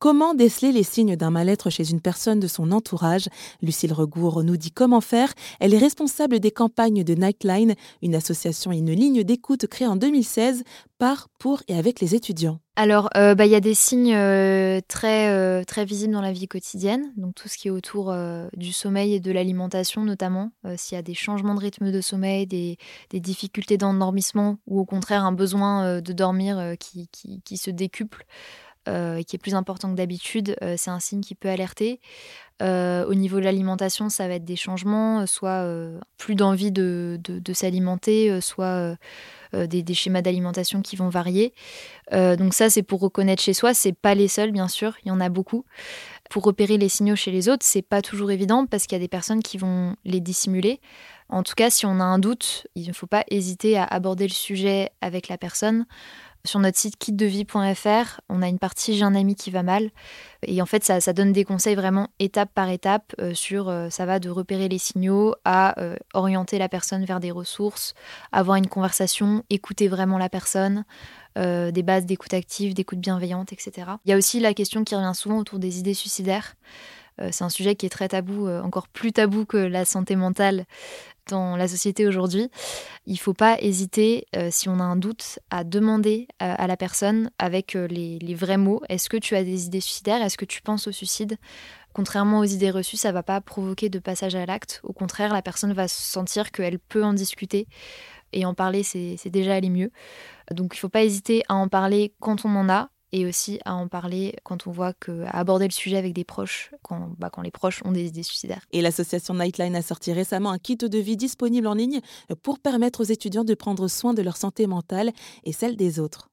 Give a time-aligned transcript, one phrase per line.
[0.00, 3.28] Comment déceler les signes d'un mal-être chez une personne de son entourage?
[3.60, 5.30] Lucille Regour nous dit comment faire.
[5.60, 9.96] Elle est responsable des campagnes de Nightline, une association et une ligne d'écoute créée en
[9.96, 10.64] 2016
[10.96, 12.60] par, pour et avec les étudiants.
[12.76, 16.32] Alors, euh, bah, il y a des signes euh, très, euh, très visibles dans la
[16.32, 18.14] vie quotidienne, donc tout ce qui est autour
[18.56, 22.46] du sommeil et de l'alimentation notamment, s'il y a des changements de rythme de sommeil,
[22.46, 22.78] des,
[23.12, 28.24] difficultés d'endormissement ou au contraire un besoin de dormir qui, se décuple.
[28.86, 32.00] Et qui est plus important que d'habitude, c'est un signe qui peut alerter.
[32.60, 35.66] au niveau de l'alimentation, ça va être des changements, soit
[36.18, 37.20] plus d'envie de,
[37.52, 38.96] s'alimenter, soit
[39.54, 41.52] euh, des, schémas d'alimentation qui vont varier.
[42.12, 43.74] Euh, donc ça, c'est pour reconnaître chez soi.
[43.74, 44.94] C'est pas les seuls, bien sûr.
[45.04, 45.64] Il y en a beaucoup.
[46.30, 49.02] Pour repérer les signaux chez les autres, c'est pas toujours évident parce qu'il y a
[49.02, 50.80] des personnes qui vont les dissimuler.
[51.28, 54.28] En tout cas, si on a un doute, il ne faut pas hésiter à aborder
[54.28, 55.86] le sujet avec la personne.
[56.46, 59.90] Sur notre site kitdevie.fr, on a une partie J'ai un ami qui va mal.
[60.42, 64.06] Et en fait, ça, donne des conseils vraiment étape par étape euh, sur euh, ça
[64.06, 67.92] va de repérer les signaux à euh, orienter la personne vers des ressources,
[68.32, 70.84] avoir une conversation, écouter vraiment la personne,
[71.36, 73.92] des bases d'écoute active, d'écoute bienveillante, etc.
[74.04, 76.56] Il y a aussi la question qui revient souvent autour des idées suicidaires.
[77.30, 80.66] c'est un sujet qui est très tabou, encore plus tabou que la santé mentale
[81.28, 82.50] dans la société aujourd'hui.
[83.06, 86.66] Il ne faut pas hésiter, euh, si on a un doute, à demander euh, à
[86.66, 90.22] la personne avec euh, les, vrais mots, est-ce que tu as des idées suicidaires?
[90.22, 91.36] Est-ce que tu penses au suicide?
[91.92, 94.80] Contrairement aux idées reçues, ça ne va pas provoquer de passage à l'acte.
[94.84, 97.66] Au contraire, la personne va sentir qu'elle peut en discuter
[98.32, 99.90] et en parler, c'est déjà aller mieux.
[100.52, 103.58] Donc il ne faut pas hésiter à en parler quand on en a, et aussi
[103.64, 107.10] à en parler quand on voit que à aborder le sujet avec des proches quand,
[107.18, 108.66] bah, quand les proches ont des idées suicidaires.
[108.72, 112.00] Et l'association Nightline a sorti récemment un kit de vie disponible en ligne
[112.42, 115.12] pour permettre aux étudiants de prendre soin de leur santé mentale
[115.44, 116.28] et celle des autres.